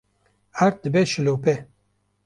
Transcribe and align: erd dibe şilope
erd 0.65 0.79
dibe 0.83 1.05
şilope 1.13 1.55